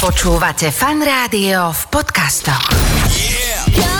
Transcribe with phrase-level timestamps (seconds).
[0.00, 2.72] Počúvate fan rádio v podcastoch.
[3.76, 3.99] No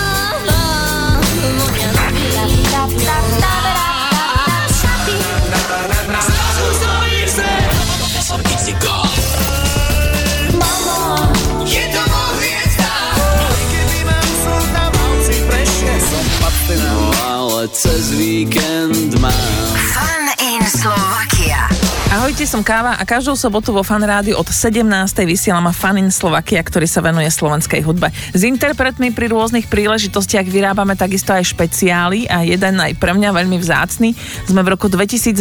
[22.40, 24.80] Ahojte, som Káva a každú sobotu vo Fan Rádiu od 17.
[25.28, 28.08] vysielam Fan in Slovakia, ktorý sa venuje slovenskej hudbe.
[28.32, 33.60] S interpretmi pri rôznych príležitostiach vyrábame takisto aj špeciály a jeden aj pre mňa veľmi
[33.60, 34.16] vzácny
[34.48, 35.36] sme v roku 2019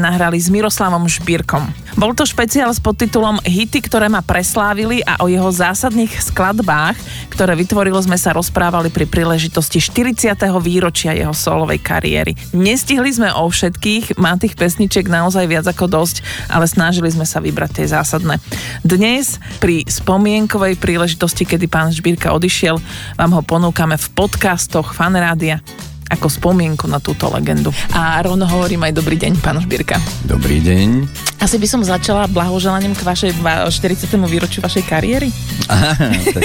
[0.00, 1.68] nahrali s Miroslavom Šbírkom.
[2.00, 6.96] Bol to špeciál s podtitulom Hity, ktoré ma preslávili a o jeho zásadných skladbách,
[7.36, 10.34] ktoré vytvorilo sme sa rozprávali pri príležitosti 40.
[10.58, 12.32] výročia jeho solovej kariéry.
[12.56, 16.13] Nestihli sme o všetkých, má tých pesničiek naozaj viac ako dosť,
[16.46, 18.38] ale snažili sme sa vybrať tie zásadné.
[18.82, 22.76] Dnes pri spomienkovej príležitosti, kedy pán Žbírka odišiel,
[23.16, 25.64] vám ho ponúkame v podcastoch Fanrádia
[26.04, 27.72] ako spomienku na túto legendu.
[27.90, 29.96] A rovno hovorím aj dobrý deň, pán Žbírka.
[30.28, 31.08] Dobrý deň.
[31.40, 34.20] Asi by som začala blahoželaním k vašej va- 40.
[34.28, 35.32] výročiu vašej kariéry.
[35.66, 36.44] Aha, tak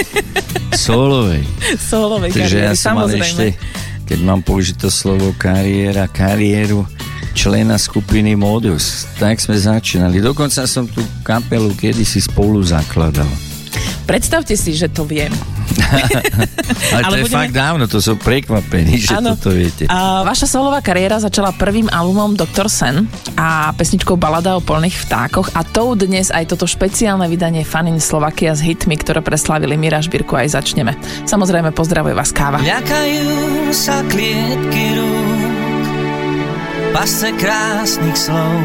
[0.74, 1.44] solovej.
[1.92, 3.20] Solovej Takže kariéry, ja som samozrejme.
[3.24, 3.46] ešte,
[4.08, 6.88] keď mám použiť to slovo kariéra, kariéru
[7.32, 9.06] člena skupiny Modus.
[9.16, 10.18] Tak sme začínali.
[10.18, 13.28] Dokonca som tú kapelu kedysi spolu zakladal.
[14.02, 15.30] Predstavte si, že to viem.
[15.70, 16.02] Ale,
[17.06, 19.38] Ale to je budeme- fakt dávno, to som prekvapený, že Áno.
[19.38, 19.86] toto viete.
[19.86, 22.66] A vaša solová kariéra začala prvým albumom Dr.
[22.66, 23.06] Sen
[23.38, 28.50] a pesničkou Balada o polných vtákoch a tou dnes aj toto špeciálne vydanie Fanin Slovakia
[28.50, 30.98] s hitmi, ktoré preslávili Mira Žbírku aj začneme.
[31.24, 32.58] Samozrejme pozdravuje vás Káva.
[32.58, 33.30] Ľakajú
[33.70, 35.29] sa klietky rúk,
[36.90, 38.60] pasce krásnych slov.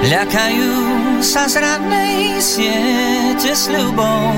[0.00, 0.72] Ľakajú
[1.20, 4.32] sa z radnej siete sľubov.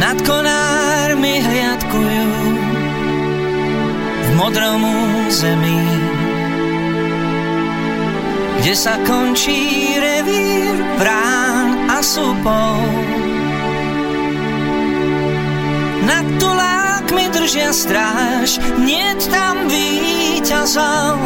[0.00, 2.28] Nad konármi hliadkujú
[4.20, 4.80] v modrom
[5.28, 5.80] území,
[8.60, 12.80] kde sa končí revír brán a súpov.
[16.04, 16.24] Nad
[17.10, 21.18] tulákmi držia stráž, niet tam víťazov.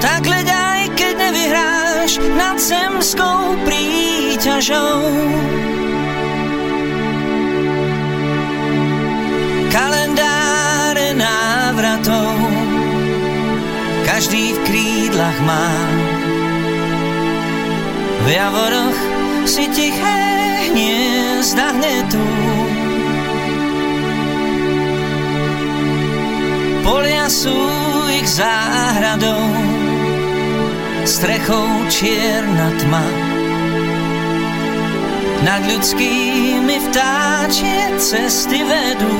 [0.00, 2.10] Tak hľaď aj keď nevyhráš
[2.40, 4.96] nad zemskou príťažou.
[9.68, 12.32] Kalendáre návratov
[14.08, 15.68] každý v krídlach má.
[18.24, 18.98] V javoroch
[19.44, 20.28] si tiché
[21.48, 22.24] hniezda hnetú.
[26.84, 27.56] Polia sú
[28.12, 29.48] ich záhradou,
[31.08, 33.06] strechou čierna tma.
[35.48, 39.16] Nad ľudskými vtáčie cesty vedú.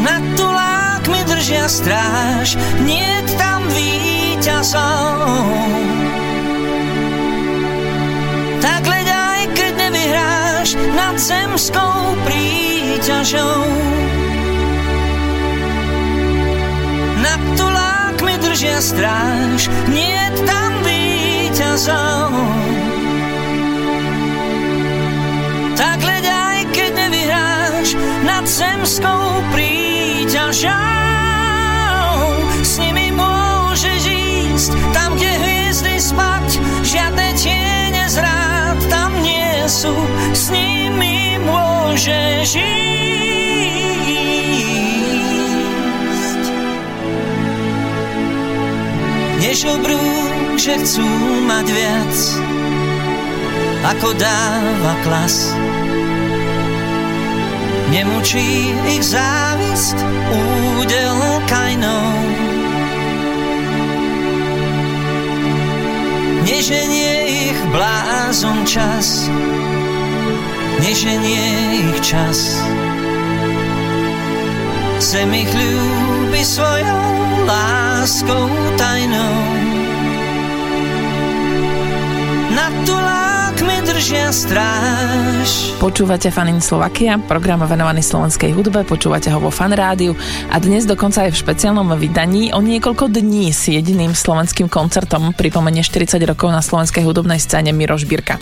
[0.00, 5.04] Nad tulákmi držia stráž, niet tam víťazov.
[8.64, 13.60] Tak hľaď aj keď nevyhráš nad zemskou príťažou.
[17.20, 22.32] Nad tulákmi držia stráž, niet tam víťazov.
[25.76, 27.88] Tak hľaď aj keď nevyhráš
[28.24, 31.13] nad zemskou príťažou.
[42.04, 42.84] Môžeš ísť.
[49.40, 50.04] Nežobrú,
[50.60, 51.08] že chcú
[51.48, 52.14] mať viac,
[53.88, 55.56] ako dáva klas.
[57.88, 59.96] Nemučí ich závisť
[60.28, 61.16] údel
[61.48, 62.12] kajnou.
[66.44, 69.24] Neženie ich blázon čas,
[70.84, 71.44] neženie
[71.88, 72.60] ich čas.
[75.00, 77.00] Zem ich ľúbi svojou
[77.48, 79.73] láskou tajnou.
[83.94, 85.70] Držia stráž.
[85.78, 90.18] Počúvate Fanin Slovakia, program venovaný slovenskej hudbe, počúvate ho vo Fan Rádiu
[90.50, 95.86] a dnes dokonca aj v špeciálnom vydaní o niekoľko dní s jediným slovenským koncertom pripomenie
[95.86, 98.34] 40 rokov na slovenskej hudobnej scéne Miroš Birka.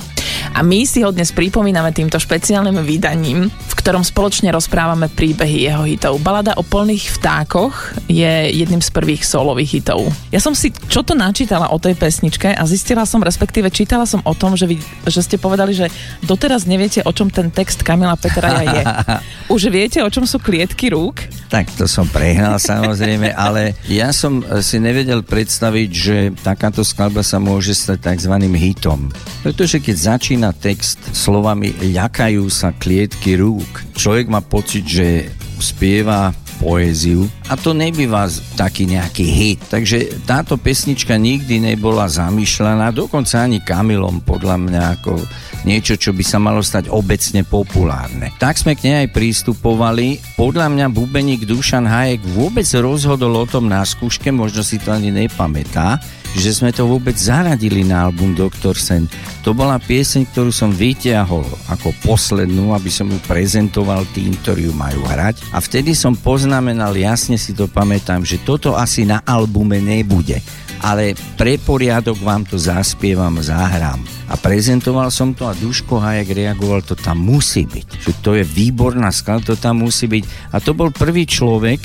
[0.57, 5.85] A my si ho dnes pripomíname týmto špeciálnym vydaním, v ktorom spoločne rozprávame príbehy jeho
[5.85, 6.17] hitov.
[6.25, 10.09] Balada o polných vtákoch je jedným z prvých solových hitov.
[10.33, 14.25] Ja som si čo to načítala o tej pesničke a zistila som, respektíve čítala som
[14.25, 14.77] o tom, že, vy,
[15.09, 15.91] že ste povedali, že
[16.23, 18.85] doteraz neviete, o čom ten text Kamila Petraja je.
[19.59, 21.27] Už viete, o čom sú klietky rúk?
[21.51, 27.43] Tak to som prehnal samozrejme, ale ja som si nevedel predstaviť, že takáto skladba sa
[27.43, 28.35] môže stať tzv.
[28.55, 29.11] hitom.
[29.43, 35.29] Pretože keď začína text slovami ľakajú sa klietky rúk, človek má pocit, že
[35.59, 39.61] spieva poéziu a to nebýva taký nejaký hit.
[39.67, 45.19] Takže táto pesnička nikdy nebola zamýšľaná, dokonca ani Kamilom podľa mňa ako
[45.67, 48.31] niečo, čo by sa malo stať obecne populárne.
[48.39, 50.23] Tak sme k nej aj prístupovali.
[50.39, 55.11] Podľa mňa bubeník Dušan Hajek vôbec rozhodol o tom na skúške, možno si to ani
[55.11, 55.99] nepamätá,
[56.37, 58.73] že sme to vôbec zaradili na album Dr.
[58.75, 59.05] Sen.
[59.45, 64.75] To bola pieseň, ktorú som vyťahol ako poslednú, aby som ju prezentoval tým, ktorí ju
[64.75, 65.45] majú hrať.
[65.53, 70.41] A vtedy som poznamenal, jasne si to pamätám, že toto asi na albume nebude
[70.83, 74.03] ale pre poriadok vám to zaspievam, zahrám.
[74.27, 77.87] A prezentoval som to a Duško Hajek reagoval, to tam musí byť.
[78.03, 80.51] Že to je výborná skladba, to tam musí byť.
[80.51, 81.79] A to bol prvý človek,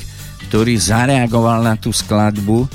[0.50, 2.66] ktorý zareagoval na tú skladbu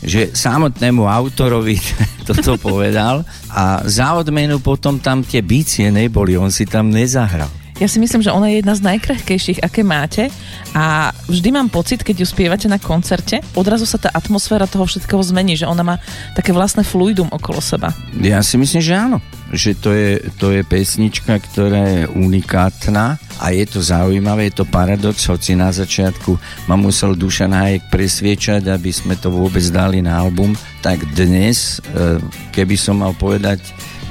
[0.00, 1.76] že samotnému autorovi
[2.28, 7.59] toto povedal a za odmenu potom tam tie bície neboli, on si tam nezahral.
[7.80, 10.28] Ja si myslím, že ona je jedna z najkrehkejších, aké máte
[10.76, 15.24] a vždy mám pocit, keď ju spievate na koncerte, odrazu sa tá atmosféra toho všetkého
[15.24, 15.96] zmení, že ona má
[16.36, 17.88] také vlastné fluidum okolo seba.
[18.20, 19.24] Ja si myslím, že áno.
[19.48, 24.68] Že to je, to je pesnička, ktorá je unikátna a je to zaujímavé, je to
[24.68, 26.36] paradox, hoci na začiatku
[26.68, 30.52] ma musel Dušan Hajek presviečať, aby sme to vôbec dali na album,
[30.84, 32.20] tak dnes, e,
[32.52, 33.64] keby som mal povedať,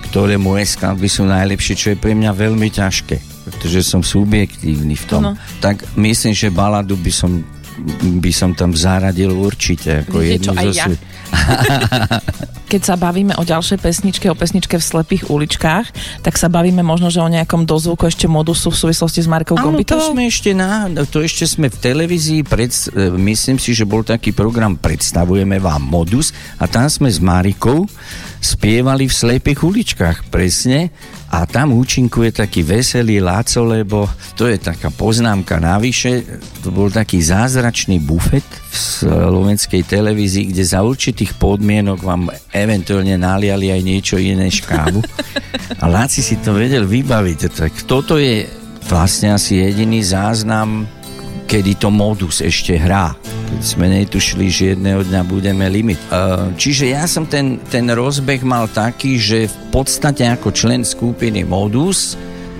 [0.10, 5.06] ktoré moje skladby sú najlepšie, čo je pre mňa veľmi ťažké pretože som subjektívny v
[5.10, 5.34] tom, ano.
[5.60, 7.44] tak myslím, že baladu by som
[8.20, 10.86] by som tam zaradil určite ako Viete, jednu čo, zo ja?
[12.72, 15.86] Keď sa bavíme o ďalšej pesničke, o pesničke v slepých uličkách,
[16.22, 19.74] tak sa bavíme možno, že o nejakom dozvuku ešte modusu v súvislosti s Markou Áno,
[19.82, 24.06] to sme ešte na, to ešte sme v televízii, pred, e, myslím si, že bol
[24.06, 26.30] taký program Predstavujeme vám modus
[26.62, 27.90] a tam sme s Marikou
[28.38, 30.94] spievali v slepých uličkách, presne
[31.30, 36.26] a tam účinkuje taký veselý Láco, lebo to je taká poznámka navyše,
[36.66, 43.70] to bol taký zázračný bufet v slovenskej televízii, kde za určitých podmienok vám eventuálne naliali
[43.70, 45.06] aj niečo iné škávu.
[45.78, 47.40] A Láci si to vedel vybaviť.
[47.54, 48.50] Tak toto je
[48.90, 50.90] vlastne asi jediný záznam
[51.50, 53.18] kedy to modus ešte hrá.
[53.50, 55.98] Keď sme netušili, že jedného dňa budeme limit.
[56.54, 62.14] Čiže ja som ten, ten rozbeh mal taký, že v podstate ako člen skupiny modus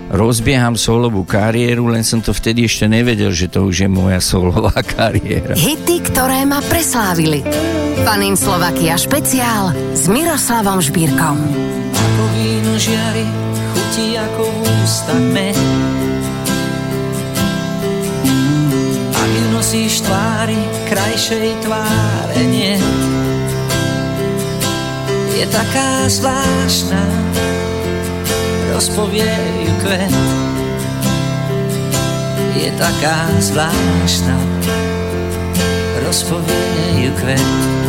[0.10, 4.74] rozbieham solovú kariéru, len som to vtedy ešte nevedel, že to už je moja solová
[4.98, 5.54] kariéra.
[5.54, 7.46] Hity, ktoré ma preslávili.
[8.02, 11.36] Panin Slovakia špeciál s Miroslavom Žbírkom.
[11.94, 13.28] Ako víno žiari,
[13.70, 15.89] chutí ako v ústach med
[19.70, 20.58] nosíš tvári,
[20.90, 22.74] krajšej tváre nie.
[25.38, 26.98] Je taká zvláštna,
[28.74, 29.30] rozpovie
[29.62, 30.16] ju kvet.
[32.58, 34.42] Je taká zvláštna,
[36.02, 37.89] rozpovie ju kvet.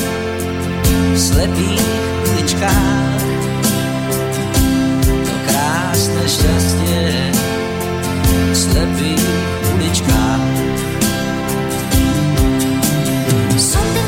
[1.19, 1.87] slepých
[2.31, 3.23] uličkách.
[5.27, 7.03] To krásne šťastie
[8.51, 9.27] v slepých
[9.75, 10.45] uličkách.
[13.61, 14.07] Som ten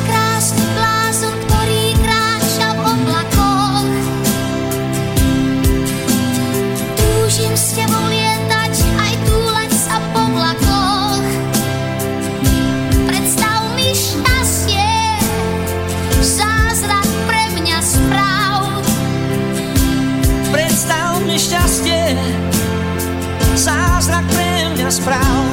[24.04, 25.44] zázrak pre mňa správ.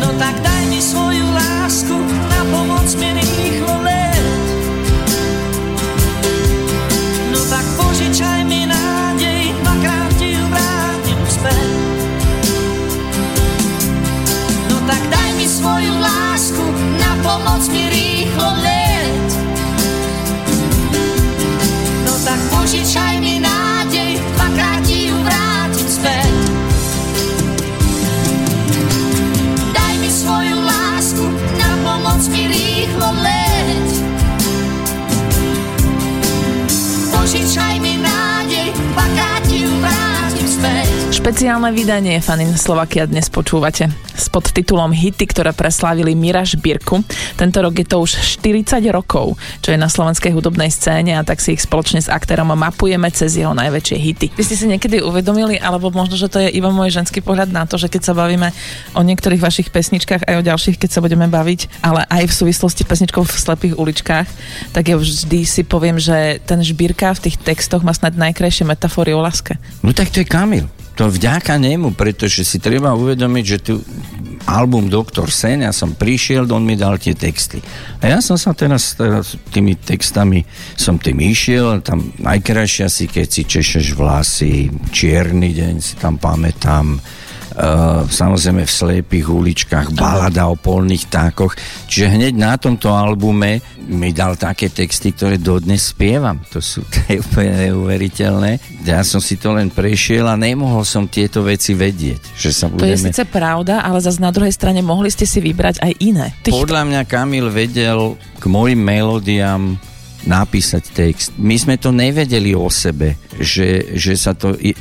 [0.00, 1.92] No tak daj mi svoju lásku,
[2.32, 3.12] na pomoc mi
[41.28, 47.04] Špeciálne vydanie Fanin Slovakia dnes počúvate s podtitulom Hity, ktoré preslávili Mira Žbírku.
[47.36, 51.44] Tento rok je to už 40 rokov, čo je na slovenskej hudobnej scéne a tak
[51.44, 54.26] si ich spoločne s aktérom mapujeme cez jeho najväčšie hity.
[54.40, 57.68] Vy ste si niekedy uvedomili, alebo možno, že to je iba môj ženský pohľad na
[57.68, 58.48] to, že keď sa bavíme
[58.96, 62.88] o niektorých vašich pesničkách aj o ďalších, keď sa budeme baviť, ale aj v súvislosti
[62.88, 64.28] pesničkou v slepých uličkách,
[64.72, 69.12] tak ja vždy si poviem, že ten Žbírka v tých textoch má snad najkrajšie metafory
[69.12, 69.60] o láske.
[69.84, 70.77] No tak to je Kamil.
[70.98, 73.78] To vďaka nemu, pretože si treba uvedomiť, že tu
[74.50, 77.62] album Doktor Sen, ja som prišiel, on mi dal tie texty.
[78.02, 80.42] A ja som sa teraz, teraz tými textami
[80.74, 86.98] som tým išiel, tam najkrajšie asi, keď si češeš vlasy, čierny deň si tam pamätám,
[88.08, 91.56] samozrejme v slepých uličkách, balada o polných tákoch.
[91.88, 96.44] Čiže hneď na tomto albume mi dal také texty, ktoré dodnes spievam.
[96.52, 98.84] To sú to je úplne neuveriteľné.
[98.84, 102.36] Ja som si to len prešiel a nemohol som tieto veci vedieť.
[102.36, 102.92] Že sa To budeme...
[102.92, 106.36] je síce pravda, ale zase na druhej strane mohli ste si vybrať aj iné.
[106.44, 109.80] Tých Podľa mňa Kamil vedel k mojim melódiám
[110.26, 111.28] napísať text.
[111.38, 114.56] My sme to nevedeli o sebe, že, že sa to...
[114.58, 114.74] E,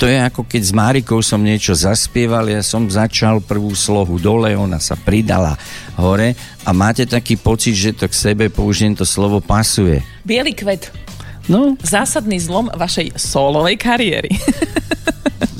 [0.00, 4.56] to je ako keď s Márikou som niečo zaspieval, ja som začal prvú slohu dole,
[4.56, 5.58] ona sa pridala
[6.00, 6.32] hore
[6.64, 10.00] a máte taký pocit, že to k sebe, použijem to slovo, pasuje.
[10.24, 10.88] Bielý kvet.
[11.48, 14.30] No, Zásadný zlom vašej solovej kariéry.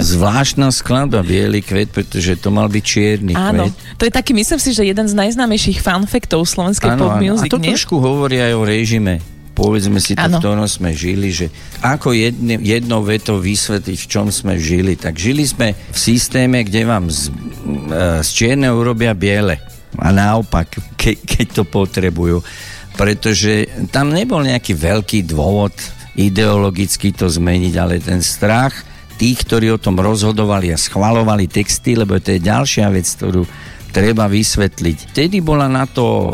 [0.00, 4.00] zvláštna skladba Bielý kvet, pretože to mal byť čierny Áno, kvet.
[4.00, 7.60] to je taký, myslím si, že jeden z najznámejších fanfektov slovenskej pop A music, to
[7.60, 7.72] nie?
[7.72, 9.20] trošku hovorí aj o režime.
[9.52, 10.40] Povedzme si to, Áno.
[10.40, 11.52] v ktorom sme žili, že
[11.84, 14.96] ako jedne, jednou vetou vysvetliť, v čom sme žili.
[14.96, 19.60] Tak žili sme v systéme, kde vám z, e, z čierneho urobia biele.
[20.00, 22.40] A naopak, ke, keď to potrebujú.
[22.98, 25.72] Pretože tam nebol nejaký veľký dôvod
[26.18, 28.74] ideologicky to zmeniť, ale ten strach
[29.20, 33.44] tých, ktorí o tom rozhodovali a schvalovali texty, lebo to je ďalšia vec, ktorú
[33.92, 35.12] treba vysvetliť.
[35.12, 36.32] Vtedy bola na to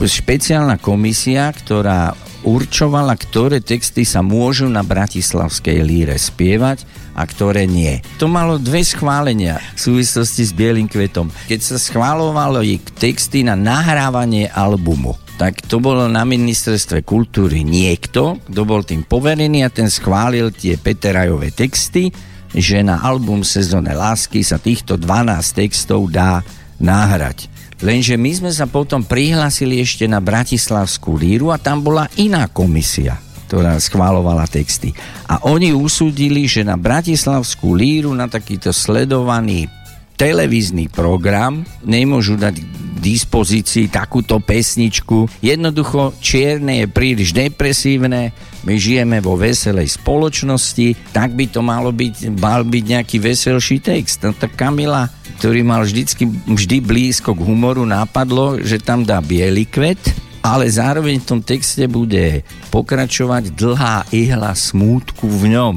[0.00, 6.84] špeciálna komisia, ktorá určovala, ktoré texty sa môžu na bratislavskej líre spievať
[7.16, 8.04] a ktoré nie.
[8.20, 11.32] To malo dve schválenia v súvislosti s Bielým kvetom.
[11.48, 18.38] Keď sa schválovalo ich texty na nahrávanie albumu, tak to bolo na ministerstve kultúry niekto,
[18.46, 22.14] kto bol tým poverený a ten schválil tie Peterajové texty,
[22.54, 26.46] že na album Sezóne lásky sa týchto 12 textov dá
[26.78, 27.50] nahrať.
[27.82, 33.18] Lenže my sme sa potom prihlásili ešte na Bratislavskú líru a tam bola iná komisia,
[33.50, 34.94] ktorá schválovala texty.
[35.26, 39.66] A oni usúdili, že na Bratislavskú líru, na takýto sledovaný
[40.14, 42.62] televízny program nemôžu dať
[43.04, 45.28] dispozícii takúto pesničku.
[45.44, 48.32] Jednoducho čierne je príliš depresívne,
[48.64, 54.24] my žijeme vo veselej spoločnosti, tak by to malo byť, mal byť nejaký veselší text.
[54.24, 55.04] No tak Kamila,
[55.36, 60.00] ktorý mal vždycky, vždy blízko k humoru, nápadlo, že tam dá biely kvet,
[60.40, 62.40] ale zároveň v tom texte bude
[62.72, 65.76] pokračovať dlhá ihla smútku v ňom.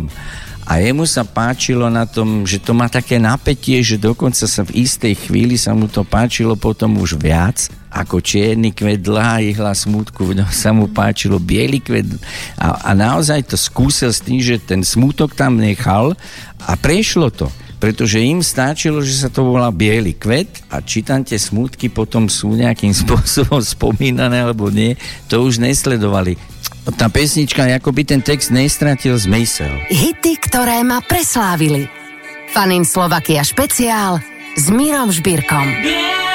[0.68, 4.84] A jemu sa páčilo na tom, že to má také napätie, že dokonca sa v
[4.84, 7.72] istej chvíli sa mu to páčilo potom už viac.
[7.88, 12.06] Ako čierny kvet, dlhá ihla smutku, sa mu páčilo biely kvet
[12.60, 16.14] a, a naozaj to skúsil s tým, že ten smutok tam nechal
[16.68, 17.48] a prešlo to
[17.78, 22.26] pretože im stáčilo, že sa to volá biely kvet a či tam tie smutky potom
[22.26, 24.98] sú nejakým spôsobom spomínané alebo nie,
[25.30, 26.36] to už nesledovali.
[26.96, 29.76] Tá pesnička, ako by ten text nestratil zmysel.
[29.92, 31.92] Hity, ktoré ma preslávili.
[32.56, 34.24] Fanin Slovakia špeciál
[34.56, 35.66] s Mírom Žbírkom.
[35.84, 36.27] Bielý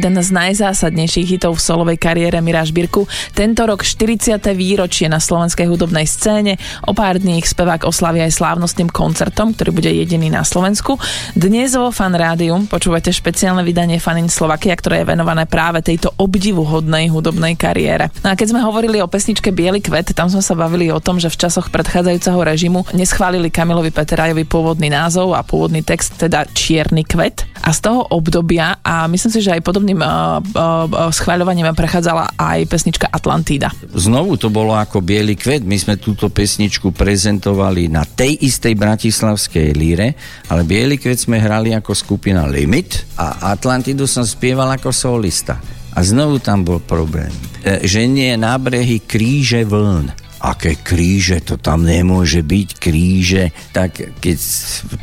[0.00, 3.04] jeden z najzásadnejších hitov v solovej kariére Mira Žbírku.
[3.36, 4.40] Tento rok 40.
[4.56, 6.56] výročie na slovenskej hudobnej scéne.
[6.88, 10.96] O pár dní ich spevák oslaví aj slávnostným koncertom, ktorý bude jediný na Slovensku.
[11.36, 17.12] Dnes vo Fan Rádiu počúvate špeciálne vydanie Fanin Slovakia, ktoré je venované práve tejto obdivuhodnej
[17.12, 18.08] hudobnej kariére.
[18.24, 21.20] No a keď sme hovorili o pesničke Bielý kvet, tam sme sa bavili o tom,
[21.20, 27.04] že v časoch predchádzajúceho režimu neschválili Kamilovi Peterajovi pôvodný názov a pôvodný text, teda Čierny
[27.04, 27.44] kvet.
[27.60, 32.58] A z toho obdobia, a myslím si, že aj podobným uh, uh, schváľovaním prechádzala aj
[32.70, 33.74] pesnička Atlantída.
[33.94, 35.66] Znovu to bolo ako Bielý kvet.
[35.66, 40.14] My sme túto pesničku prezentovali na tej istej bratislavskej líre,
[40.46, 45.58] ale Bielý kvet sme hrali ako skupina Limit a Atlantidu som spieval ako solista.
[45.90, 47.34] A znovu tam bol problém.
[47.66, 50.19] Že nie nábrehy kríže vln.
[50.40, 53.52] Aké kríže, to tam nemôže byť kríže.
[53.76, 54.38] Tak keď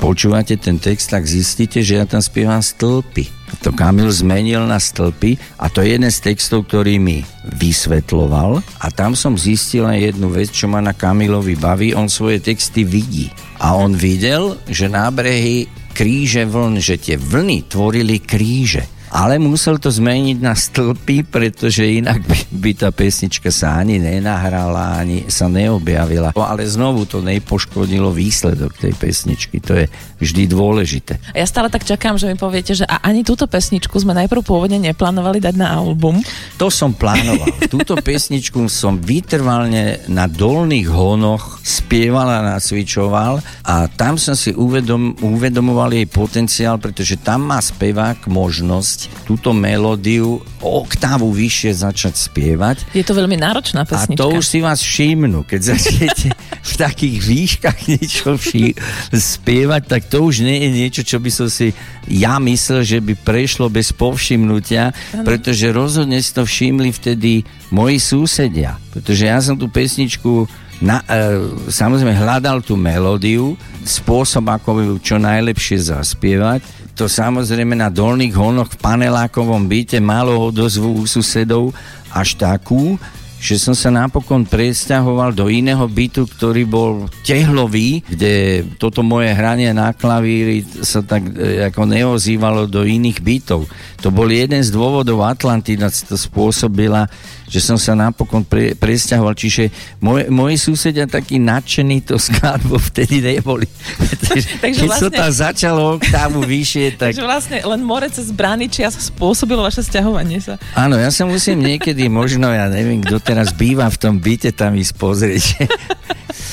[0.01, 3.37] počúvate ten text, tak zistíte, že ja tam spievam stĺpy.
[3.63, 7.23] To Kamil zmenil na stĺpy a to je jeden z textov, ktorý mi
[7.55, 12.43] vysvetloval a tam som zistil aj jednu vec, čo ma na Kamilovi baví, on svoje
[12.43, 13.31] texty vidí.
[13.61, 18.96] A on videl, že nábrehy kríže vln, že tie vlny tvorili kríže.
[19.07, 24.99] Ale musel to zmeniť na stĺpy, pretože inak by, by tá pesnička sa ani nenahrala,
[24.99, 26.35] ani sa neobjavila.
[26.35, 29.63] Ale znovu to nepoškodilo výsledok tej pesničky.
[29.63, 29.85] To je
[30.19, 31.21] vždy dôležité.
[31.31, 34.81] Ja stále tak čakám, že mi poviete, že a ani túto pesničku sme najprv pôvodne
[34.81, 36.19] neplánovali dať na album.
[36.59, 37.47] To som plánoval.
[37.73, 45.15] Túto pesničku som vytrvalne na dolných honoch spieval a nacvičoval a tam som si uvedom,
[45.21, 52.77] uvedomoval jej potenciál, pretože tam má spevák možnosť túto melódiu oktávu vyššie začať spievať.
[52.97, 54.17] Je to veľmi náročná pesnička.
[54.17, 56.27] A to už si vás všimnú, keď začnete
[56.71, 58.73] v takých výškach niečo vší,
[59.13, 61.71] spievať, tak to už nie je niečo, čo by som si
[62.07, 64.95] ja myslel, že by prešlo bez povšimnutia,
[65.27, 68.79] pretože rozhodne si to všimli vtedy moji susedia.
[68.95, 70.47] Pretože ja som tú pesničku
[70.81, 71.41] na, e,
[71.73, 76.76] samozrejme hľadal tú melódiu, spôsob, ako ju čo najlepšie zaspievať.
[76.97, 81.69] To samozrejme na dolných honoch v panelákovom byte malo odozvu u susedov
[82.09, 82.97] až takú,
[83.37, 89.69] že som sa napokon presťahoval do iného bytu, ktorý bol tehlový, kde toto moje hranie
[89.77, 93.69] na klavíri sa tak e, ako neozývalo do iných bytov.
[94.01, 97.05] To bol jeden z dôvodov Atlantida, to spôsobila,
[97.47, 99.31] že som sa napokon pre, presťahoval.
[99.33, 99.71] Čiže
[100.03, 103.65] moje, moji susedia takí nadšení to skladbo vtedy neboli.
[104.61, 108.91] Takže Keď vlastne- tam začalo oktávu vyššie, tak Takže vlastne len more cez brány čia
[108.91, 110.59] spôsobilo vaše sťahovanie sa.
[110.75, 114.75] Áno, ja sa musím niekedy, možno, ja neviem, kto teraz býva v tom byte, tam
[114.75, 115.45] ísť pozrieť.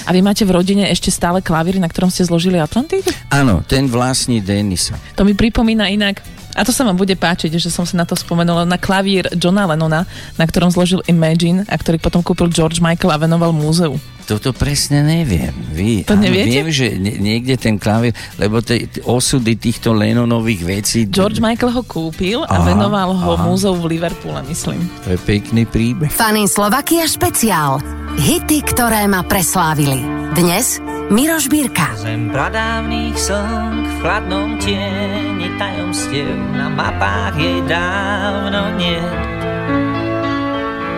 [0.04, 3.08] A vy máte v rodine ešte stále klavír, na ktorom ste zložili Atlantidu?
[3.32, 4.94] Áno, ten vlastní Denisa.
[5.16, 6.20] To mi pripomína inak,
[6.54, 9.66] a to sa vám bude páčiť, že som si na to spomenula, na klavír Johna
[9.66, 10.06] Lennona,
[10.38, 13.98] na ktorom zložil Imagine a ktorý potom kúpil George Michael a venoval múzeu.
[14.24, 15.52] Toto presne neviem.
[15.70, 16.48] Vy, To áno, neviete?
[16.50, 20.98] Viem, že nie- niekde ten klavír, lebo te, osudy týchto Lennonových vecí...
[21.04, 23.44] George Michael ho kúpil a Aha, venoval ho aha.
[23.44, 24.80] múzeu v Liverpoole, myslím.
[25.04, 26.08] To je pekný príbeh.
[26.08, 27.84] Fanin Slovakia špeciál.
[28.16, 30.00] Hity, ktoré ma preslávili.
[30.32, 30.80] Dnes
[31.12, 31.92] Miroš Birka.
[31.94, 38.96] Zem pradávnych song v chladnom tieni tajomstiev na mapách jej dávno nie.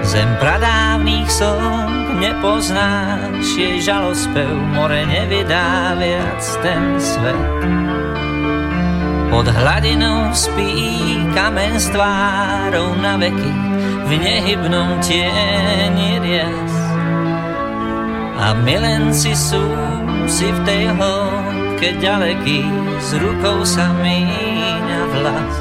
[0.07, 7.61] Zem pradávnych song nepoznáš jej žalospev, more nevydá viac ten svet.
[9.31, 10.73] Pod hladinou spí
[11.35, 13.53] kamen s tvárou na veky
[14.07, 16.75] v nehybnom tieni rias.
[18.37, 19.67] A milenci sú
[20.31, 22.67] si v tej hĺbke ďaleký,
[22.99, 25.57] s rukou sa míňa vlas.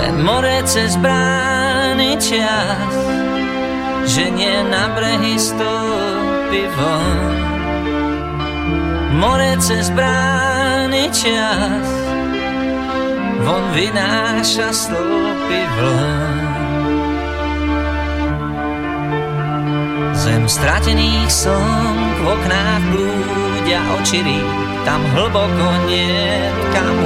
[0.00, 2.92] Len more cez brány čas,
[4.06, 7.18] že nie na brehy stúpi von.
[9.20, 11.88] More cez brány čas,
[13.44, 16.40] von vynáša stĺpy vln.
[20.20, 24.40] Zem stratených som v oknách blúdia očirí,
[24.84, 26.98] tam hlboko nie kam.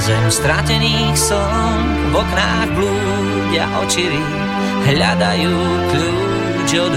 [0.00, 1.76] Zem stratených som
[2.08, 4.47] v oknách blúdia očirí,
[4.86, 5.54] hľadajú
[5.90, 6.94] kľúč od.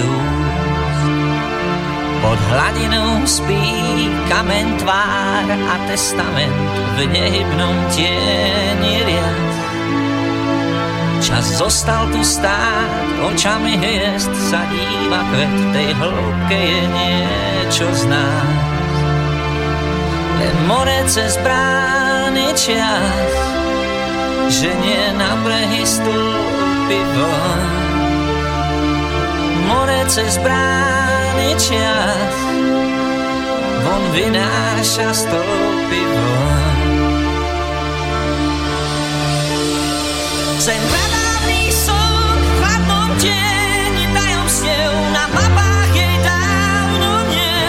[2.22, 3.58] Pod hladinou spí
[4.30, 6.54] kameň tvár a testament
[6.94, 9.50] v nehybnom tieni riad.
[11.22, 18.02] Čas zostal tu stáť, očami hviezd sa díva kvet, v tej hĺbke je niečo z
[18.06, 18.58] nás.
[20.42, 23.30] Len more cez brány čas,
[24.50, 25.82] že nie na brehy
[26.82, 27.60] stúpi von.
[29.68, 32.34] More cez brány čas,
[33.86, 36.60] von vynáša stopy von.
[40.62, 47.66] Zem pradávny som v chladnom tieni tajomstiev na mapách jej dávno nie.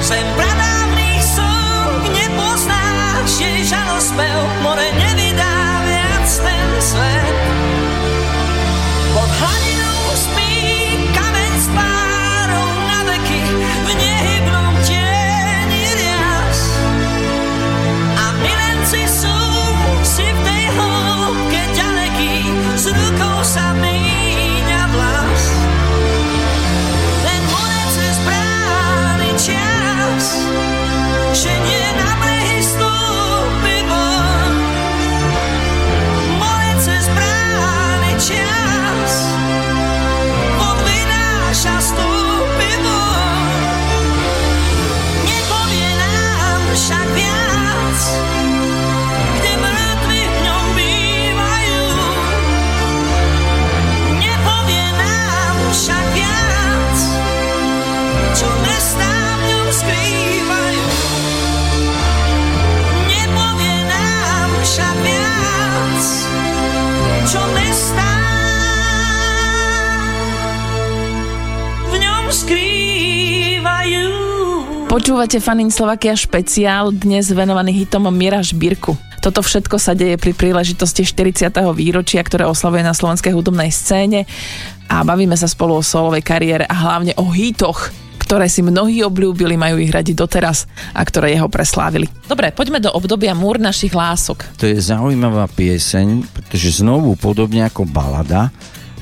[0.00, 5.09] Zem pradávnych som nepoznáš jej žalospev, more nevydá
[75.10, 78.94] Počúvate Fanin Slovakia špeciál, dnes venovaný hitom Mira Žbírku.
[79.18, 81.50] Toto všetko sa deje pri príležitosti 40.
[81.74, 84.22] výročia, ktoré oslavuje na slovenskej hudobnej scéne
[84.86, 87.90] a bavíme sa spolu o solovej kariére a hlavne o hitoch,
[88.22, 92.06] ktoré si mnohí obľúbili, majú ich radi doteraz a ktoré jeho preslávili.
[92.30, 94.46] Dobre, poďme do obdobia Múr našich lások.
[94.62, 98.54] To je zaujímavá pieseň, pretože znovu podobne ako balada,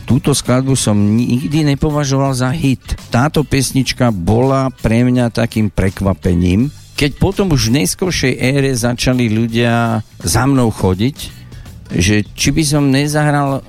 [0.09, 2.81] túto skladbu som nikdy nepovažoval za hit.
[3.13, 10.03] Táto pesnička bola pre mňa takým prekvapením, keď potom už v neskôršej ére začali ľudia
[10.19, 11.39] za mnou chodiť,
[11.95, 13.63] že či by som nezahral e,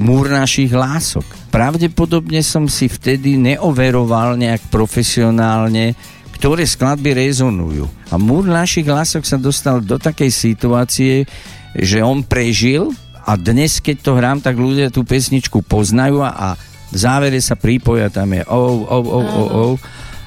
[0.00, 1.26] múr našich lások.
[1.52, 5.92] Pravdepodobne som si vtedy neoveroval nejak profesionálne,
[6.40, 7.86] ktoré skladby rezonujú.
[8.10, 11.28] A múr našich lások sa dostal do takej situácie,
[11.76, 12.90] že on prežil
[13.22, 16.48] a dnes, keď to hrám, tak ľudia tú pesničku poznajú a, a
[16.92, 19.74] v závere sa prípoja, tam je oh, oh, oh, oh, oh.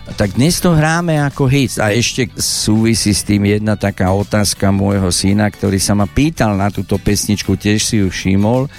[0.06, 1.82] Tak dnes to hráme ako hit.
[1.82, 6.70] A ešte súvisí s tým jedna taká otázka môjho syna, ktorý sa ma pýtal na
[6.70, 8.70] túto pesničku, tiež si ju všimol.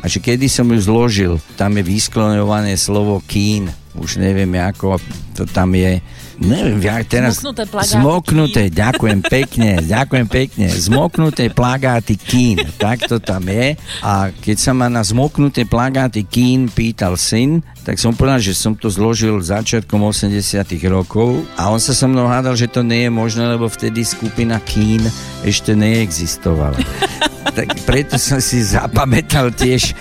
[0.00, 3.72] A že kedy som ju zložil, tam je vyskloňované slovo kín.
[3.96, 5.00] Už neviem, ako
[5.32, 6.04] to tam je.
[6.40, 7.38] Neviem, ja teraz...
[7.38, 10.66] Zmoknuté plagáty Zmoknuté, ďakujem pekne, ďakujem pekne.
[10.70, 13.78] Zmoknuté plagáty kín, tak to tam je.
[14.02, 18.72] A keď sa ma na zmoknuté plagáty kín pýtal syn, tak som povedal, že som
[18.74, 20.40] to zložil začiatkom 80
[20.88, 24.56] rokov a on sa so mnou hádal, že to nie je možné, lebo vtedy skupina
[24.64, 25.04] Kín
[25.44, 26.80] ešte neexistovala.
[27.58, 29.92] tak preto som si zapamätal tiež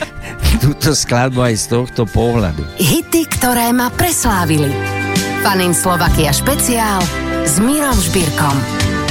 [0.63, 2.63] túto skladbu aj z tohto pohľadu.
[2.80, 4.93] Hity, ktoré ma preslávili.
[5.44, 7.04] Fanin Slovakia špeciál
[7.44, 9.03] s Mírom Žbírkom.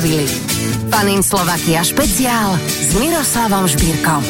[0.00, 0.24] Preslávili.
[0.88, 4.24] Fanin Slovakia špeciál s Miroslavom Žbírkom.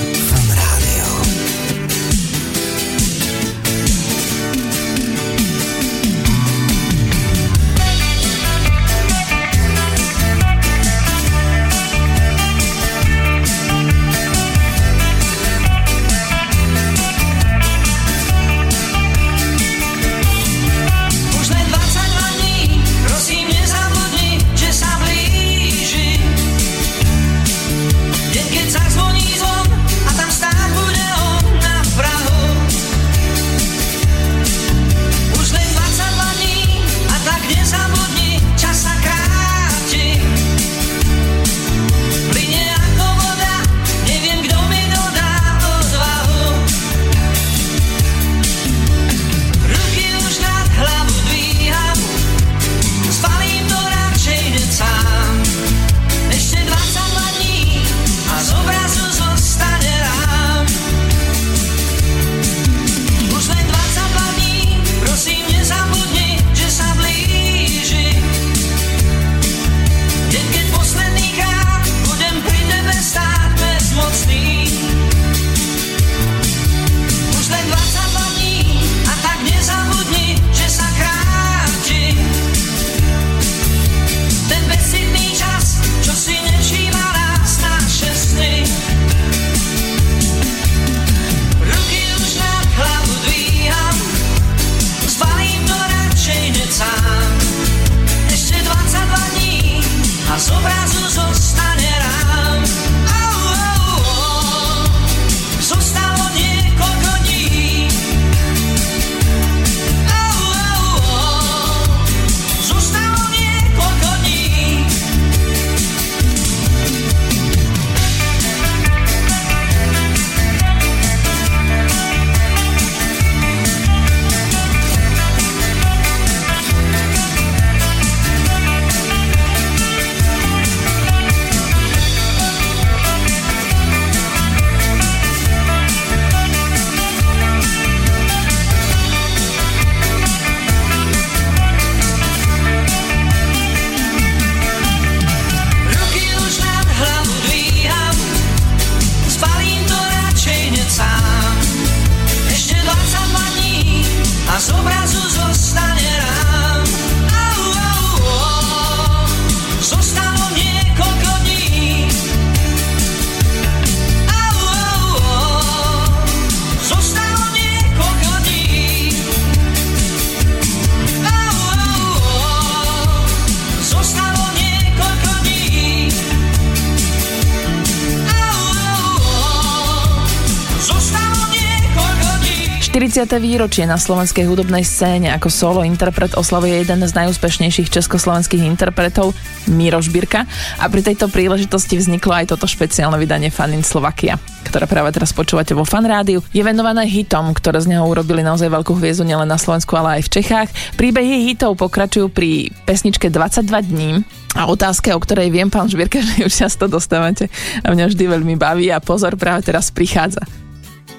[183.20, 183.37] 40.
[183.37, 189.37] výročie na slovenskej hudobnej scéne ako solo interpret oslavuje jeden z najúspešnejších československých interpretov
[189.68, 190.48] Miro Žbírka
[190.80, 195.76] a pri tejto príležitosti vzniklo aj toto špeciálne vydanie Fanin Slovakia, ktoré práve teraz počúvate
[195.76, 196.40] vo Fan Rádiu.
[196.56, 200.22] Je venované hitom, ktoré z neho urobili naozaj veľkú hviezdu nielen na Slovensku, ale aj
[200.24, 200.68] v Čechách.
[200.96, 204.24] Príbehy hitov pokračujú pri pesničke 22 dní
[204.56, 207.52] a otázke, o ktorej viem, pán Žbírka, že ju často dostávate
[207.85, 210.40] a mňa vždy veľmi baví a pozor, práve teraz prichádza.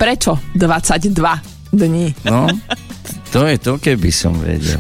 [0.02, 2.16] Prečo 22 dní?
[2.26, 2.48] No,
[3.32, 4.80] to je to, keby som vedel.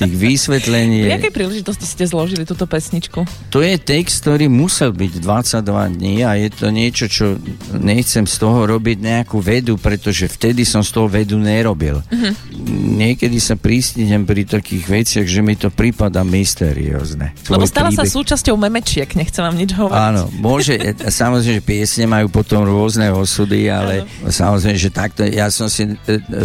[0.00, 3.28] Tých vysvetlení Pri akej príležitosti ste zložili túto pesničku?
[3.52, 5.60] To je text, ktorý musel byť 22
[6.00, 7.36] dní a je to niečo, čo
[7.76, 12.00] nechcem z toho robiť nejakú vedu, pretože vtedy som z toho vedu nerobil.
[12.08, 12.32] Mhm.
[12.96, 17.36] Niekedy sa prísnidem pri takých veciach, že mi to prípada mysteriózne.
[17.52, 20.00] Lebo Tvoj stala sa príbeh- súčasťou memečiek, nechcem vám nič hovoriť.
[20.00, 25.52] Áno, môže, e, samozrejme, že piesne majú potom rôzne osudy, ale samozrejme, že takto, ja
[25.52, 25.96] som si e,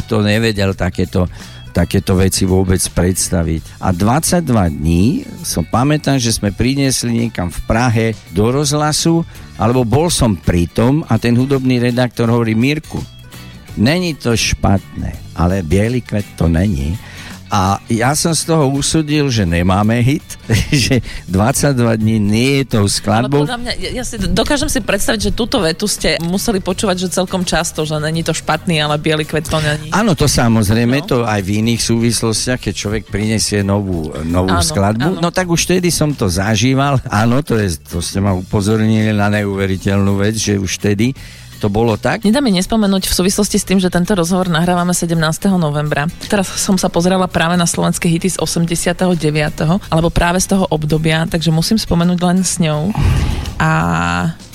[0.07, 1.27] to nevedel takéto
[1.75, 3.83] takéto veci vôbec predstaviť.
[3.83, 9.27] A 22 dní som pamätám, že sme priniesli niekam v Prahe do rozhlasu,
[9.59, 13.03] alebo bol som pri tom a ten hudobný redaktor hovorí Mirku,
[13.75, 16.95] není to špatné, ale biely kvet to není.
[17.47, 20.25] A ja som z toho usudil, že nemáme hit,
[20.73, 23.45] že 22 dní nie je tou Ale skladbou.
[23.45, 27.13] podľa mňa, ja, ja si, dokážem si predstaviť, že túto vetu ste museli počúvať, že
[27.13, 29.93] celkom často, že není to špatný, ale biely kvet to není.
[29.93, 31.05] Áno, to samozrejme, No.
[31.05, 35.09] to aj v iných súvislostiach, keď človek prinesie novú, novú Áno, skladbu.
[35.13, 35.21] áno.
[35.21, 36.97] No tak už vtedy som to zažíval.
[37.05, 41.13] Áno, to, je, to ste ma upozornili na neuveriteľnú vec, že už vtedy
[41.63, 42.27] To bolo tak?
[42.27, 45.15] Nedá mi nespomenúť v súvislosti s tým, že tento rozhovor nahrávame 17.
[45.55, 46.05] novembra.
[46.27, 49.07] Teraz som sa pozerala práve na slovenské hity z 89.
[49.87, 52.91] alebo práve z toho obdobia, takže musím spomenúť len s ňou.
[53.55, 53.71] A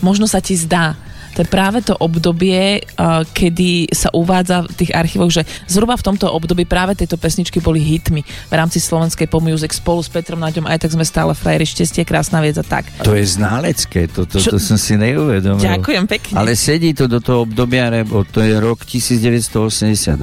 [0.04, 0.94] možno sa ti zdá,
[1.34, 6.04] to je práve to obdobie, uh, kedy sa uvádza v tých archívoch, že zhruba v
[6.06, 10.42] tomto období práve tieto pesničky boli hitmi v rámci slovenskej pop music spolu s Petrom
[10.42, 12.88] Naďom, aj tak sme stále frajeri, šťastie, krásna vec a tak.
[13.06, 15.62] To je ználecké, to, to, Čo- to som si neuvedomil.
[15.62, 16.34] Ďakujem pekne.
[16.34, 20.16] Ale sedí to do toho obdobia, lebo to je rok 1988.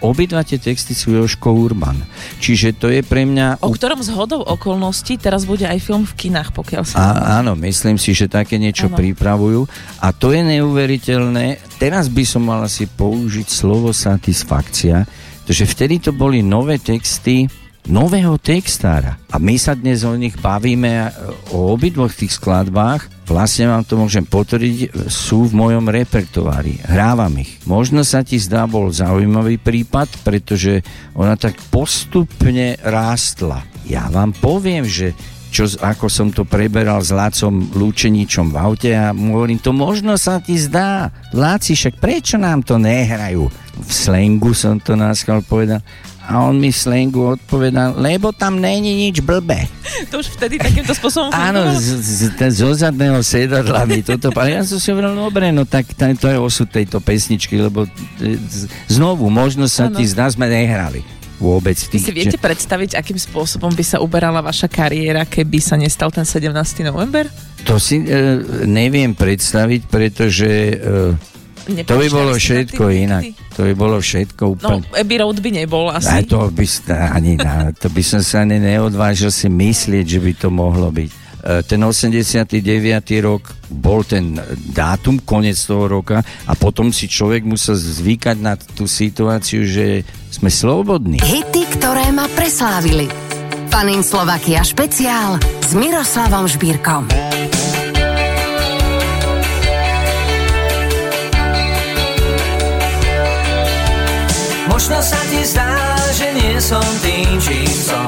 [0.00, 2.00] Obidva tie texty sú Joško Urban.
[2.38, 3.60] Čiže to je pre mňa...
[3.60, 6.96] O ktorom z hodou okolností teraz bude aj film v kinách, pokiaľ sa...
[6.96, 7.06] A,
[7.42, 8.96] áno, myslím si, že také niečo Áno.
[8.96, 9.60] pripravujú.
[10.00, 11.78] A to je neuveriteľné.
[11.78, 15.06] Teraz by som mal asi použiť slovo satisfakcia,
[15.44, 17.48] pretože vtedy to boli nové texty
[17.88, 19.16] nového textára.
[19.32, 21.10] A my sa dnes o nich bavíme e,
[21.56, 23.08] o obidvoch tých skladbách.
[23.24, 26.80] Vlastne vám to môžem potvrdiť, sú v mojom repertoári.
[26.84, 27.60] Hrávam ich.
[27.64, 30.84] Možno sa ti zdá bol zaujímavý prípad, pretože
[31.16, 33.64] ona tak postupne rástla.
[33.88, 35.16] Ja vám poviem, že
[35.48, 40.14] čo, ako som to preberal s Lácom Lúčeničom v aute a mu hovorím, to možno
[40.20, 41.08] sa ti zdá.
[41.32, 43.48] Láci, však prečo nám to nehrajú?
[43.78, 45.80] V slengu som to náskal povedal.
[46.28, 49.64] A on mi slengu odpovedal, lebo tam není nič blbé.
[50.12, 54.60] To už vtedy takýmto spôsobom Áno, z, z, z, zo zadného sedadla mi toto ale
[54.60, 57.88] Ja som si hovoril, no dobre, no tak to je osud tejto pesničky, lebo
[58.20, 59.96] e, z, znovu, možno sa Áno.
[59.96, 61.00] ti zdá, sme nehrali
[61.38, 61.78] vôbec.
[61.78, 66.10] Vy Tých, si viete predstaviť, akým spôsobom by sa uberala vaša kariéra, keby sa nestal
[66.10, 66.52] ten 17.
[66.82, 67.30] november?
[67.64, 68.10] To si e,
[68.66, 73.22] neviem predstaviť, pretože e, to by bolo všetko tým inak.
[73.28, 73.46] nikdy?
[73.54, 74.86] To by bolo všetko No, úplne...
[74.94, 76.24] Abbey Road by nebol asi.
[76.24, 76.64] to by,
[77.12, 81.27] ani, na, to by som sa ani neodvážil si myslieť, že by to mohlo byť.
[81.44, 82.50] E, Ten 89.
[83.22, 84.34] rok bol ten
[84.74, 90.50] dátum, koniec toho roka a potom si človek musel zvykať na tú situáciu, že sme
[90.50, 91.22] slobodní.
[91.22, 93.06] Hity, ktoré ma preslávili.
[93.68, 97.12] Fanin Slovakia špeciál s Miroslavom Žbírkom.
[104.72, 105.68] Možno sa ti zdá,
[106.16, 108.07] že nie som tým, čím som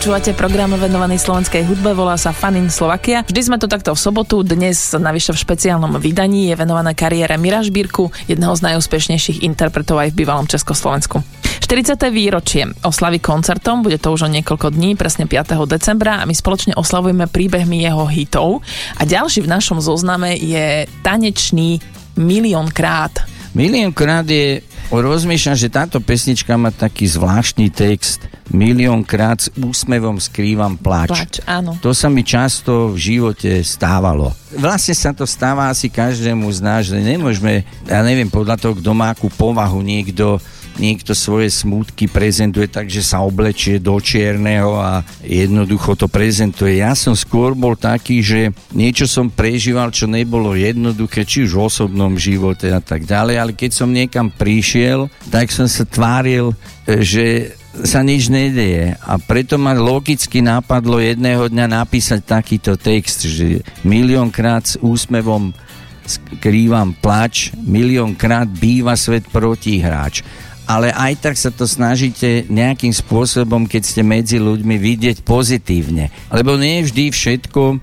[0.00, 3.20] počúvate program venovaný slovenskej hudbe, volá sa Fanin Slovakia.
[3.20, 7.60] Vždy sme to takto v sobotu, dnes navyše v špeciálnom vydaní je venovaná kariéra Mira
[7.60, 11.20] Žbírku, jedného z najúspešnejších interpretov aj v bývalom Československu.
[11.44, 12.00] 40.
[12.16, 15.68] výročie oslavy koncertom, bude to už o niekoľko dní, presne 5.
[15.68, 18.64] decembra a my spoločne oslavujeme príbehmi jeho hitov.
[18.96, 21.76] A ďalší v našom zozname je tanečný
[22.16, 23.28] miliónkrát.
[23.52, 24.64] Miliónkrát je,
[24.98, 28.26] rozmýšľam, že táto pesnička má taký zvláštny text.
[28.50, 31.14] Miliónkrát s úsmevom skrývam plač.
[31.14, 31.78] Plač, áno.
[31.78, 34.34] To sa mi často v živote stávalo.
[34.58, 38.90] Vlastne sa to stáva asi každému z nás, že nemôžeme, ja neviem, podľa toho, kto
[38.90, 40.42] má akú povahu, niekto
[40.80, 46.80] niekto svoje smútky prezentuje tak, že sa oblečie do čierneho a jednoducho to prezentuje.
[46.80, 51.64] Ja som skôr bol taký, že niečo som prežíval, čo nebolo jednoduché, či už v
[51.68, 56.56] osobnom živote a tak ďalej, ale keď som niekam prišiel, tak som sa tváril,
[56.88, 63.62] že sa nič nedeje a preto ma logicky napadlo jedného dňa napísať takýto text, že
[63.86, 65.54] miliónkrát s úsmevom
[66.02, 70.26] skrývam plač, miliónkrát býva svet protihráč
[70.70, 76.14] ale aj tak sa to snažíte nejakým spôsobom, keď ste medzi ľuďmi, vidieť pozitívne.
[76.30, 77.76] Lebo nie vždy všetko, e,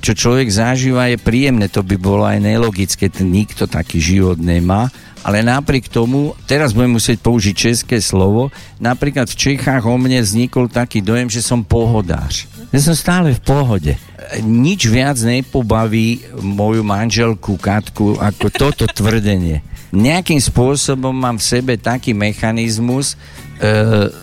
[0.00, 1.68] čo človek zažíva, je príjemné.
[1.68, 4.88] To by bolo aj nelogické, nikto taký život nemá.
[5.20, 8.48] Ale napriek tomu, teraz budem musieť použiť české slovo,
[8.80, 12.48] napríklad v Čechách o mne vznikol taký dojem, že som pohodář.
[12.72, 13.92] Ja som stále v pohode.
[13.92, 21.72] E, Nič viac nepobaví moju manželku Katku ako toto tvrdenie nejakým spôsobom mám v sebe
[21.78, 23.16] taký mechanizmus e,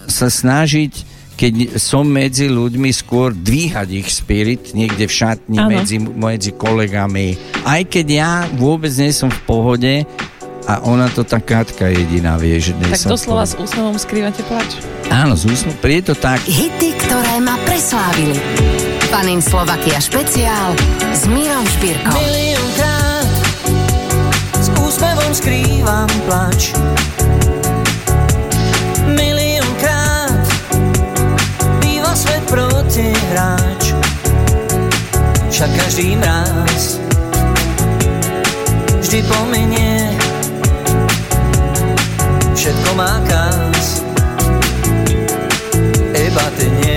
[0.08, 1.12] sa snažiť
[1.42, 7.34] keď som medzi ľuďmi skôr dvíhať ich spirit niekde v šatni medzi, medzi kolegami.
[7.66, 9.94] Aj keď ja vôbec nie som v pohode
[10.70, 14.70] a ona to tá Katka jediná vie, že nie Tak doslova s úsmevom skrývate plač.
[15.10, 16.38] Áno, z úsmevom, je to tak.
[16.46, 18.38] Hity, ktoré ma preslávili.
[19.10, 20.78] Fanin Slovakia špeciál
[21.10, 21.66] s Mírom.
[21.66, 22.91] Miliónkrát s
[24.92, 26.76] úsmevom skrývam plač.
[29.08, 30.44] Miliónkrát
[31.80, 33.96] býva svet protihráč.
[35.48, 37.00] Však každý mráz
[39.00, 40.12] vždy pomenie.
[42.52, 44.04] Všetko má kás,
[46.20, 46.91] iba ty nie.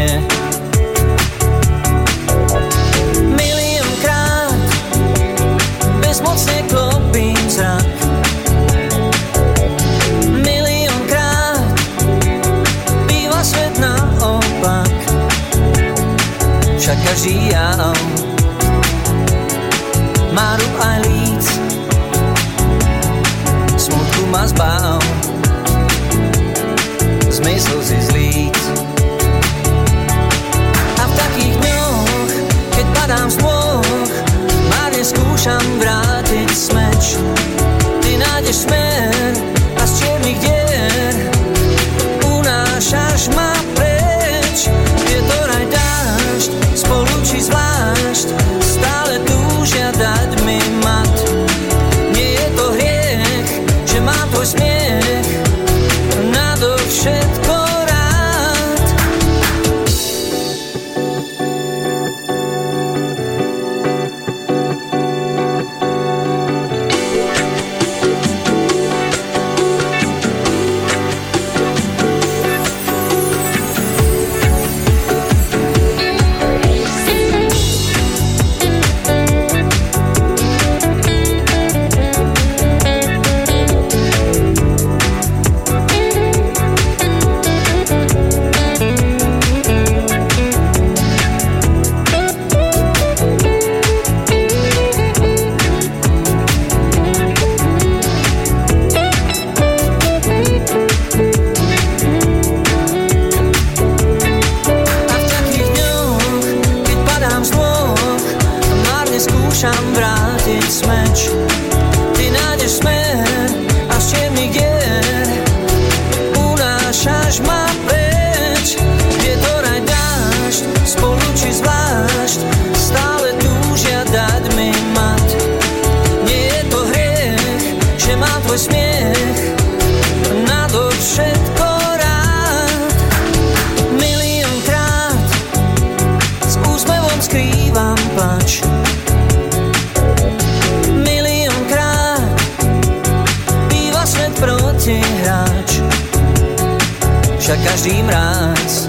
[147.74, 148.86] každý mráz.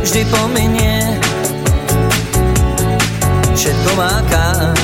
[0.00, 1.20] Vždy pominie
[3.52, 4.77] Všetko má kás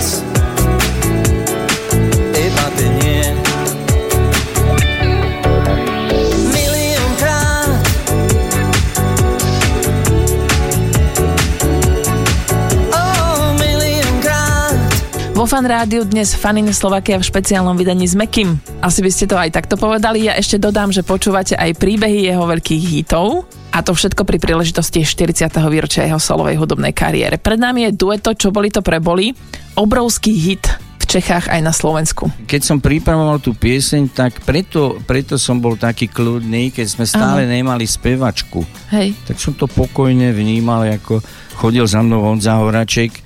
[15.44, 18.56] Vo fan rádiu dnes Fanin Slovakia v špeciálnom vydaní s Mekým.
[18.80, 20.24] Asi by ste to aj takto povedali.
[20.24, 23.44] Ja ešte dodám, že počúvate aj príbehy jeho veľkých hitov.
[23.68, 25.52] A to všetko pri príležitosti 40.
[25.68, 27.36] výročia jeho solovej hudobnej kariére.
[27.36, 29.36] Pred nami je dueto Čo boli to preboli.
[29.76, 30.64] Obrovský hit
[30.96, 32.32] v Čechách aj na Slovensku.
[32.48, 37.44] Keď som pripravoval tú pieseň, tak preto, preto som bol taký kľudný, keď sme stále
[37.44, 38.64] nemali spevačku.
[38.96, 39.12] Hej.
[39.28, 41.20] Tak som to pokojne vnímal, ako
[41.60, 43.23] chodil za mnou Honza Horaček,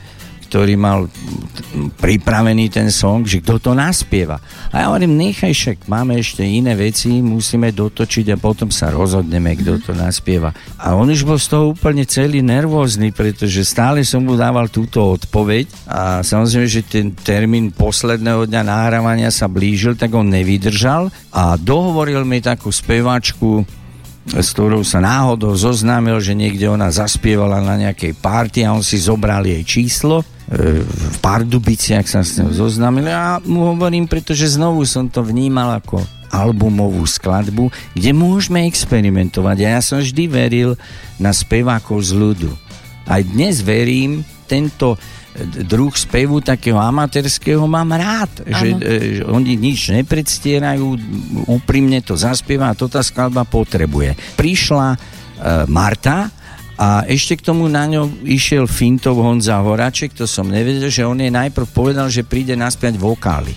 [0.48, 1.04] ktorý mal
[2.00, 4.40] pripravený ten song, že kto to naspieva.
[4.72, 9.52] A ja hovorím, nechaj však, máme ešte iné veci, musíme dotočiť a potom sa rozhodneme,
[9.60, 10.56] kto to naspieva.
[10.80, 15.04] A on už bol z toho úplne celý nervózny, pretože stále som mu dával túto
[15.04, 21.60] odpoveď a samozrejme, že ten termín posledného dňa nahrávania sa blížil, tak on nevydržal a
[21.60, 23.68] dohovoril mi takú speváčku,
[24.28, 28.96] s ktorou sa náhodou zoznámil, že niekde ona zaspievala na nejakej party a on si
[29.00, 35.04] zobral jej číslo v Pardubiciach sa s ňou zoznámil a mu hovorím, pretože znovu som
[35.04, 36.00] to vnímal ako
[36.32, 39.56] albumovú skladbu, kde môžeme experimentovať.
[39.64, 40.70] A ja som vždy veril
[41.20, 42.50] na spevákov z ľudu.
[43.08, 44.96] Aj dnes verím, tento
[45.68, 48.82] druh spevu takého amatérskeho mám rád, že, Áno.
[48.82, 50.86] e, že oni nič nepredstierajú,
[51.46, 54.18] úprimne to zaspieva a to tá skladba potrebuje.
[54.34, 54.98] Prišla e,
[55.70, 56.32] Marta
[56.78, 61.18] a ešte k tomu na ňo išiel Fintov Honza Horaček, to som nevedel, že on
[61.18, 63.50] jej najprv povedal, že príde naspiať vokály.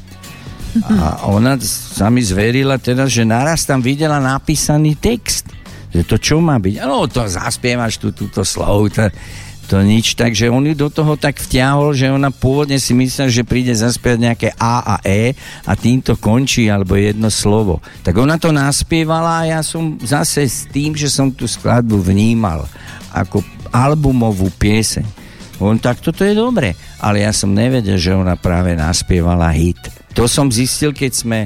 [0.82, 5.52] A ona sa mi zverila teda, že naraz tam videla napísaný text.
[5.92, 6.82] Že to čo má byť?
[6.88, 9.12] No to zaspievaš tu, túto slov, to,
[9.68, 10.16] to nič.
[10.16, 14.20] Takže on ju do toho tak vťahol, že ona pôvodne si myslela, že príde zaspievať
[14.24, 15.36] nejaké A a E
[15.68, 17.84] a týmto končí, alebo jedno slovo.
[18.08, 22.64] Tak ona to naspievala a ja som zase s tým, že som tú skladbu vnímal
[23.14, 25.06] ako albumovú pieseň.
[25.62, 29.78] On tak toto je dobre, ale ja som nevedel, že ona práve naspievala hit.
[30.18, 31.40] To som zistil, keď sme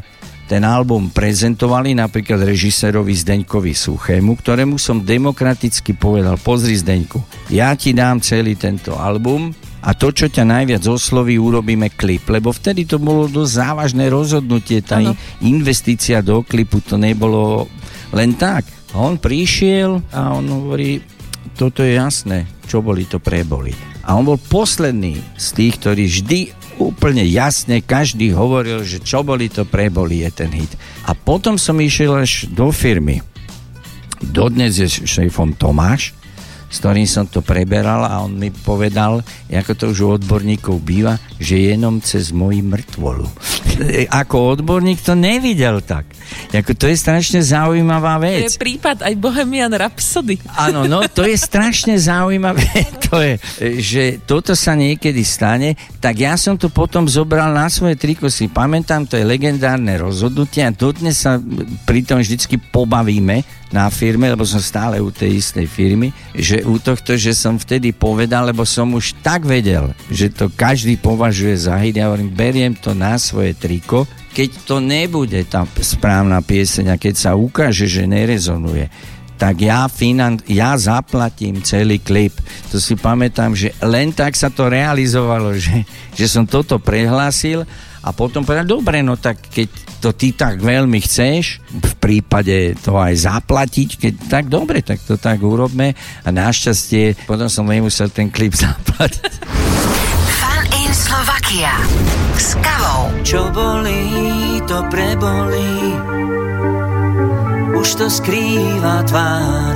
[0.46, 7.92] ten album prezentovali napríklad režisérovi Zdeňkovi Suchému, ktorému som demokraticky povedal, pozri Zdeňku, ja ti
[7.98, 9.50] dám celý tento album
[9.86, 14.86] a to, čo ťa najviac osloví, urobíme klip, lebo vtedy to bolo dosť závažné rozhodnutie,
[14.86, 17.70] tá in- investícia do klipu, to nebolo
[18.14, 18.66] len tak.
[18.94, 21.02] A on prišiel a on hovorí,
[21.56, 23.72] toto je jasné, čo boli, to preboli.
[24.04, 26.40] A on bol posledný z tých, ktorí vždy
[26.78, 30.76] úplne jasne každý hovoril, že čo boli, to preboli je ten hit.
[31.08, 33.24] A potom som išiel až do firmy.
[34.20, 36.12] Dodnes je šéfom Tomáš,
[36.68, 41.16] s ktorým som to preberal a on mi povedal, ako to už u odborníkov býva,
[41.40, 43.28] že jenom cez moji mŕtvolu.
[44.24, 46.06] Ako odborník to nevidel tak.
[46.52, 48.50] Ako to je strašne zaujímavá To vec.
[48.50, 50.42] je prípad aj Bohemian Rhapsody.
[50.58, 52.66] Áno, no to je strašne zaujímavé,
[53.06, 53.34] to je,
[53.82, 58.50] že toto sa niekedy stane, tak ja som to potom zobral na svoje triko, si
[58.50, 61.38] pamätám, to je legendárne rozhodnutie a dodnes sa
[61.86, 66.78] pri tom vždycky pobavíme na firme, lebo som stále u tej istej firmy, že u
[66.78, 71.76] tohto, že som vtedy povedal, lebo som už tak vedel, že to každý považuje za
[71.82, 77.00] hit, ja hovorím, beriem to na svoje triko, keď to nebude tá správna pieseň a
[77.00, 78.92] keď sa ukáže, že nerezonuje,
[79.36, 82.36] tak ja, finan- ja zaplatím celý klip.
[82.72, 85.84] To si pamätám, že len tak sa to realizovalo, že,
[86.16, 87.68] že som toto prehlásil
[88.06, 89.68] a potom povedal, dobre, no tak keď
[90.00, 95.18] to ty tak veľmi chceš, v prípade to aj zaplatiť, keď tak dobre, tak to
[95.18, 99.34] tak urobme a našťastie potom som nemusel ten klip zaplatiť.
[101.06, 101.78] Slovakia.
[102.34, 103.14] S kavou.
[103.22, 105.94] Čo bolí, to prebolí.
[107.78, 109.76] Už to skrýva tvár.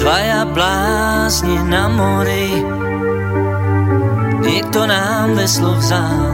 [0.00, 2.64] Dvaja blázni na mori.
[4.40, 6.32] Niekto nám veslo vzal.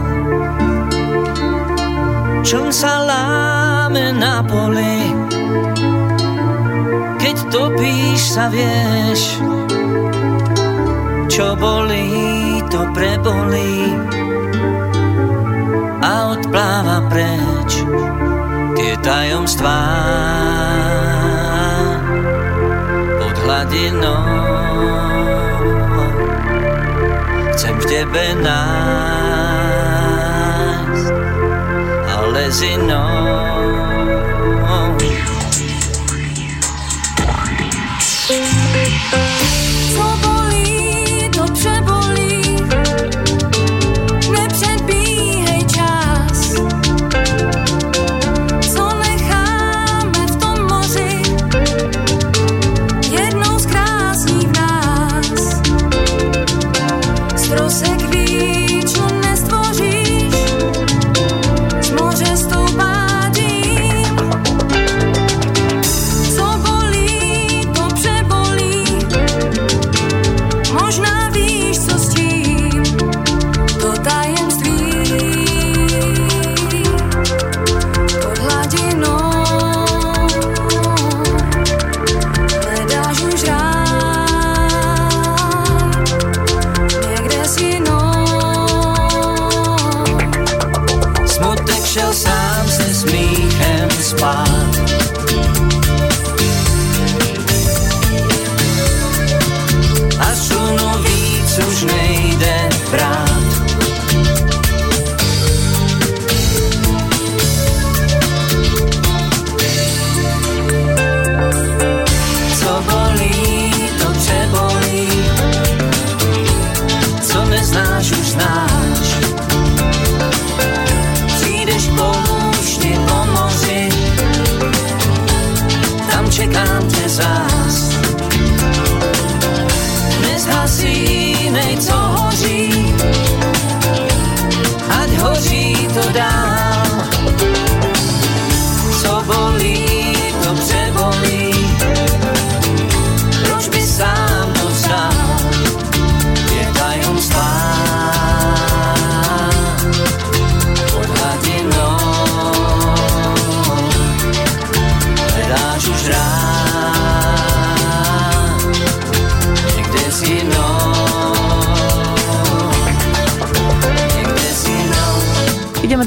[2.47, 5.11] Čom sa láme na poli?
[7.19, 9.39] Keď topíš sa vieš
[11.33, 12.32] Čo bolí,
[12.73, 13.93] to prebolí
[16.01, 17.85] a odpláva preč
[18.81, 19.85] tie tajomstvá
[23.21, 24.25] pod hladinou.
[27.53, 28.73] Chcem v tebe nájsť,
[32.09, 32.65] ale s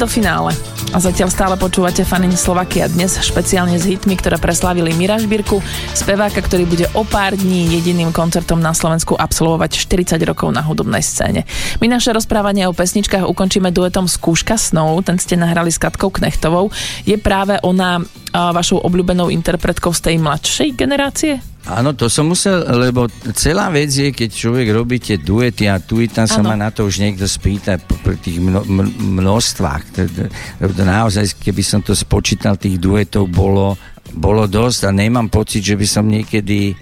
[0.06, 0.54] do finále.
[0.94, 5.66] A zatiaľ stále počúvate Fanin Slovakia dnes špeciálne s hitmi, ktoré preslávili Mira Žbírku,
[5.98, 11.02] speváka, ktorý bude o pár dní jediným koncertom na Slovensku absolvovať 40 rokov na hudobnej
[11.02, 11.50] scéne.
[11.82, 16.70] My naše rozprávanie o pesničkách ukončíme duetom Skúška snov, ten ste nahrali s Katkou Knechtovou.
[17.02, 21.42] Je práve ona vašou obľúbenou interpretkou z tej mladšej generácie?
[21.66, 25.98] Áno, to som musel, lebo celá vec je, keď človek robí tie duety a tu
[25.98, 28.62] i tam sa ma na to už niekto spýta pri tých mno,
[29.18, 29.82] množstvách.
[30.62, 33.74] Naozaj, keby som to spočítal, tých duetov bolo
[34.16, 36.74] bolo dosť a nemám pocit, že by som niekedy e,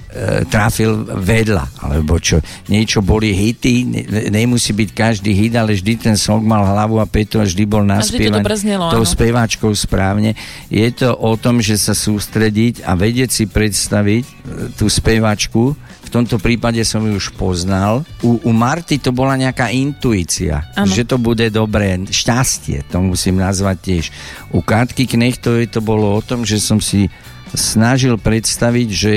[0.47, 2.37] trafil vedľa, alebo čo.
[2.69, 7.05] Niečo boli hity, ne, nemusí byť každý hit, ale vždy ten song mal hlavu a
[7.09, 8.45] petu a vždy bol to naspievaný
[8.93, 9.09] tou áno.
[9.09, 10.37] speváčkou správne.
[10.69, 14.31] Je to o tom, že sa sústrediť a vedieť si predstaviť e,
[14.77, 15.73] tú speváčku.
[16.13, 18.05] Tomto prípade som ju už poznal.
[18.21, 20.85] U, u Marty to bola nejaká intuícia, Áno.
[20.85, 24.05] že to bude dobré, šťastie, to musím nazvať tiež.
[24.53, 27.09] U Katky Knechtovej to bolo o tom, že som si
[27.53, 29.11] snažil predstaviť, že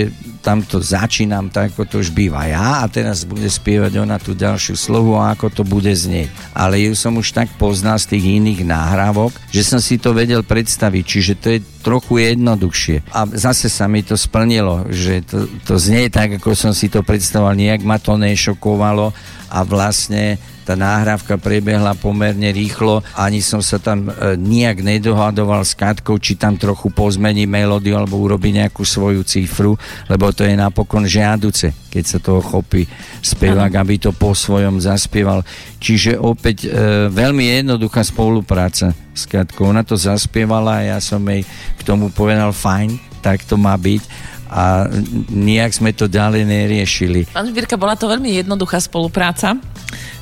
[0.46, 4.78] tamto začínam tak, ako to už býva ja a teraz bude spievať ona tú ďalšiu
[4.78, 6.30] slovu a ako to bude znieť.
[6.54, 10.46] Ale ju som už tak poznal z tých iných náhrávok, že som si to vedel
[10.46, 13.10] predstaviť, čiže to je trochu jednoduchšie.
[13.10, 17.02] A zase sa mi to splnilo, že to, to znie tak, ako som si to
[17.02, 19.10] predstavoval, nejak ma to nešokovalo
[19.50, 25.78] a vlastne tá náhrávka prebehla pomerne rýchlo, ani som sa tam e, nijak nedohadoval s
[25.78, 29.78] Katkou, či tam trochu pozmení melódiu alebo urobí nejakú svoju cifru,
[30.10, 32.82] lebo to je napokon žiaduce, keď sa toho chopí
[33.22, 35.46] spevák, aby to po svojom zaspieval.
[35.78, 36.68] Čiže opäť e,
[37.14, 39.70] veľmi jednoduchá spolupráca s Katkou.
[39.70, 41.46] Ona to zaspievala a ja som jej
[41.78, 44.86] k tomu povedal fajn, tak to má byť a
[45.30, 47.26] nijak sme to ďalej neriešili.
[47.34, 49.58] Pán Žbírka, bola to veľmi jednoduchá spolupráca.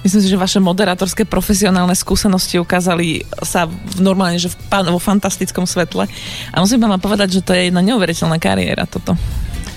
[0.05, 4.57] Myslím si, že vaše moderátorské profesionálne skúsenosti ukázali sa v normálne, že v,
[4.93, 6.05] vo fantastickom svetle.
[6.53, 9.17] A musím vám povedať, že to je jedna neuveriteľná kariéra toto.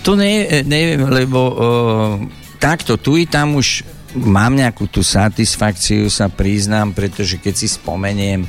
[0.03, 1.53] To ne, neviem, lebo o,
[2.59, 8.47] takto, tu i tam už mám nejakú tú satisfakciu, sa priznám, pretože keď si spomeniem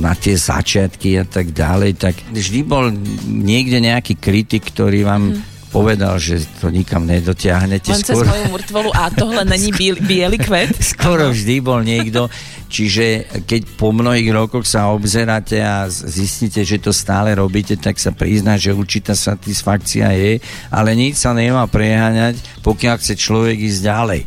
[0.00, 2.88] na tie začiatky a tak ďalej, tak vždy bol
[3.28, 5.36] niekde nejaký kritik, ktorý vám
[5.74, 7.90] povedal, že to nikam nedotiahnete.
[7.90, 10.78] Len cez Skôr, moju mŕtvolu a tohle není biel, biely kvet.
[10.94, 12.30] skoro vždy bol niekto,
[12.68, 18.10] čiže keď po mnohých rokoch sa obzeráte a zistíte, že to stále robíte, tak sa
[18.10, 20.32] prizná, že určitá satisfakcia je,
[20.72, 24.20] ale nič sa nemá preháňať, pokiaľ chce človek ísť ďalej.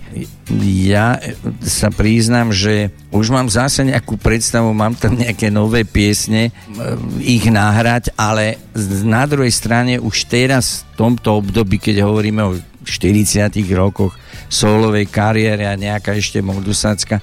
[0.87, 1.35] Ja e,
[1.67, 7.43] sa priznám, že už mám zase nejakú predstavu, mám tam nejaké nové piesne, m, ich
[7.51, 8.55] nahrať, ale
[9.03, 12.55] na druhej strane už teraz v tomto období, keď hovoríme o
[12.87, 14.15] 40 rokoch
[14.47, 17.19] solovej kariéry a nejaká ešte modusácka,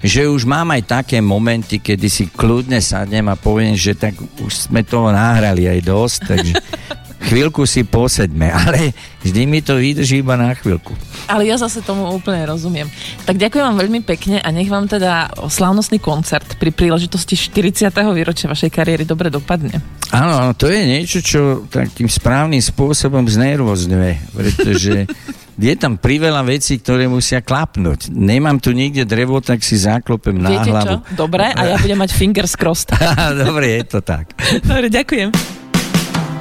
[0.00, 4.72] že už mám aj také momenty, kedy si kľudne sadnem a poviem, že tak už
[4.72, 6.54] sme toho nahrali aj dosť, takže
[7.28, 10.96] chvíľku si posedme, ale vždy mi to vydrží iba na chvíľku.
[11.28, 12.88] Ale ja zase tomu úplne rozumiem.
[13.28, 17.92] Tak ďakujem vám veľmi pekne a nech vám teda slávnostný koncert pri príležitosti 40.
[18.16, 19.78] výročia vašej kariéry dobre dopadne.
[20.10, 21.40] Áno, to je niečo, čo
[21.70, 25.06] takým správnym spôsobom znervozňuje, pretože
[25.60, 28.08] je tam priveľa vecí, ktoré musia klapnúť.
[28.08, 30.86] Nemám tu nikde drevo, tak si zaklopem na Viete hlavu.
[30.88, 30.96] čo?
[31.12, 32.88] Dobre, a ja budem mať fingers crossed.
[33.44, 34.32] Dobre, je to tak.
[34.64, 35.60] Dobre, ďakujem.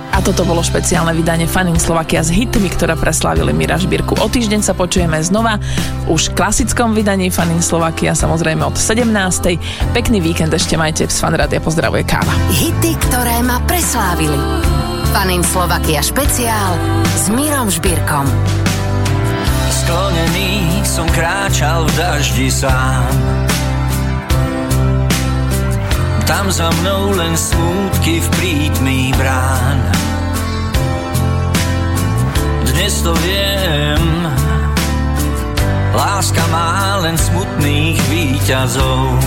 [0.09, 4.20] A toto bolo špeciálne vydanie Fanin Slovakia s hitmi, ktoré preslávili Mira Žbírku.
[4.20, 5.61] O týždeň sa počujeme znova
[6.09, 9.07] v už klasickom vydaní Fanin Slovakia, samozrejme od 17.
[9.95, 11.63] Pekný víkend ešte majte z Fanrádia.
[11.63, 12.36] Pozdravuje Káva.
[12.51, 14.36] Hity, ktoré ma preslávili.
[15.15, 16.76] Fanin Slovakia špeciál
[17.15, 18.28] s Mírom Žbírkom.
[19.70, 23.09] Sklonený som kráčal v daždi sám.
[26.30, 29.82] Tam za mnou len smútky v prítmí brán.
[32.70, 34.03] Dnes to viem
[35.89, 39.17] Láska má len smutných výťazov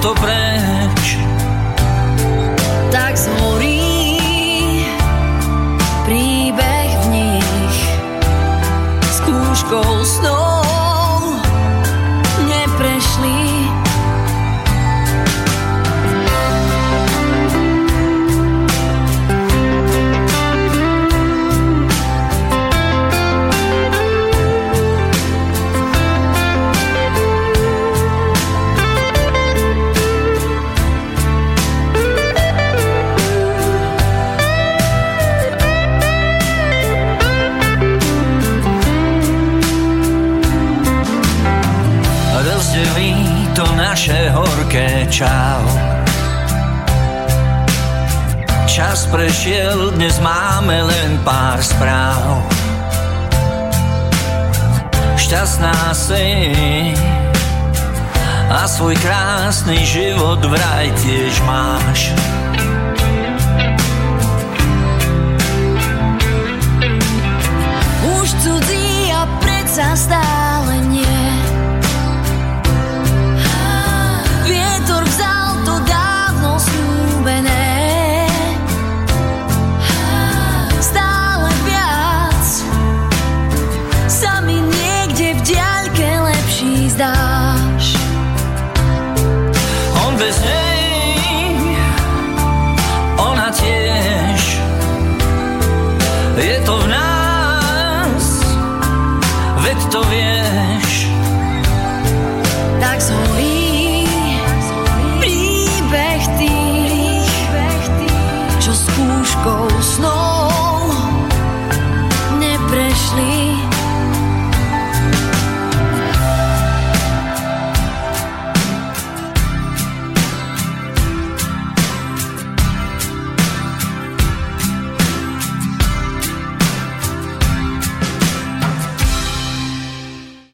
[0.00, 0.39] tanto precio.
[58.80, 62.16] svoj krásny život vraj tiež máš.
[68.08, 70.19] Už cudzí a predsa stále